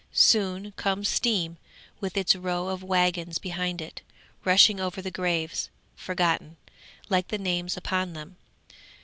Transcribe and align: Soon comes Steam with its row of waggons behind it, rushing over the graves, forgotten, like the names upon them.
Soon 0.13 0.71
comes 0.77 1.07
Steam 1.07 1.57
with 1.99 2.17
its 2.17 2.35
row 2.35 2.69
of 2.69 2.81
waggons 2.81 3.37
behind 3.37 3.81
it, 3.83 4.01
rushing 4.43 4.79
over 4.79 4.99
the 4.99 5.11
graves, 5.11 5.69
forgotten, 5.95 6.57
like 7.07 7.27
the 7.27 7.37
names 7.37 7.77
upon 7.77 8.13
them. 8.13 8.37